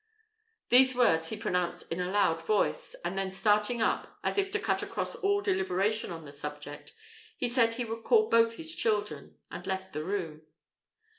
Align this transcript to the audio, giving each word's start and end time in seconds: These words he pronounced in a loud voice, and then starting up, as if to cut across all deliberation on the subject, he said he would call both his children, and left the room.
These 0.69 0.95
words 0.95 1.27
he 1.29 1.37
pronounced 1.37 1.91
in 1.91 1.99
a 2.01 2.09
loud 2.09 2.41
voice, 2.43 2.95
and 3.05 3.15
then 3.15 3.31
starting 3.31 3.83
up, 3.83 4.17
as 4.23 4.39
if 4.39 4.49
to 4.49 4.59
cut 4.59 4.81
across 4.81 5.13
all 5.15 5.41
deliberation 5.41 6.11
on 6.11 6.25
the 6.25 6.31
subject, 6.31 6.95
he 7.37 7.47
said 7.47 7.75
he 7.75 7.85
would 7.85 8.01
call 8.03 8.27
both 8.27 8.55
his 8.55 8.73
children, 8.73 9.35
and 9.51 9.67
left 9.67 9.93
the 9.93 10.03
room. 10.03 10.41